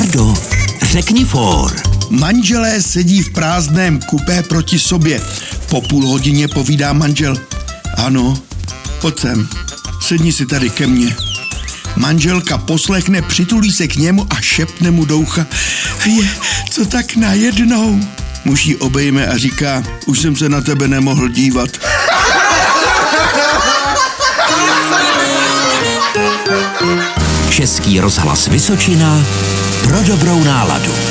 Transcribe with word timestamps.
Fredo, 0.00 0.34
řekni 0.82 1.24
for. 1.24 1.82
Manželé 2.10 2.82
sedí 2.82 3.22
v 3.22 3.32
prázdném 3.32 4.00
kupé 4.00 4.42
proti 4.42 4.78
sobě. 4.78 5.20
Po 5.68 5.80
půl 5.80 6.06
hodině 6.06 6.48
povídá 6.48 6.92
manžel. 6.92 7.36
Ano, 7.96 8.38
pojď 9.00 9.20
sem, 9.20 9.48
sedni 10.00 10.32
si 10.32 10.46
tady 10.46 10.70
ke 10.70 10.86
mně. 10.86 11.16
Manželka 11.96 12.58
poslechne, 12.58 13.22
přitulí 13.22 13.72
se 13.72 13.88
k 13.88 13.96
němu 13.96 14.26
a 14.30 14.40
šepne 14.40 14.90
mu 14.90 15.04
do 15.04 15.18
ucha. 15.18 15.46
Je, 16.04 16.28
co 16.70 16.86
tak 16.86 17.16
najednou? 17.16 18.00
Muž 18.44 18.66
ji 18.66 18.76
obejme 18.76 19.26
a 19.26 19.36
říká, 19.36 19.82
už 20.06 20.20
jsem 20.20 20.36
se 20.36 20.48
na 20.48 20.60
tebe 20.60 20.88
nemohl 20.88 21.28
dívat. 21.28 21.70
Český 27.50 28.00
rozhlas 28.00 28.46
Vysočina 28.48 29.24
pro 29.90 30.02
dobrou 30.02 30.44
náladu. 30.44 31.09